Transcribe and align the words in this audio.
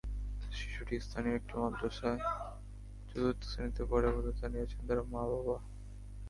শিশুটি 0.51 0.95
স্থানীয় 0.99 1.35
একটি 1.35 1.53
মাদ্রাসায় 1.57 2.19
চতুর্থ 3.09 3.41
শ্রেণিতে 3.43 3.83
পড়ে 3.85 4.07
বলে 4.15 4.31
জানিয়েছেন 4.39 4.81
তার 4.87 4.99
মা-বাবা। 5.05 5.57